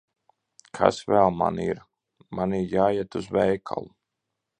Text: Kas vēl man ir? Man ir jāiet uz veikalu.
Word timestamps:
Kas 0.77 1.01
vēl 1.11 1.35
man 1.41 1.59
ir? 1.65 1.83
Man 2.39 2.57
ir 2.61 2.65
jāiet 2.77 3.19
uz 3.21 3.29
veikalu. 3.37 3.93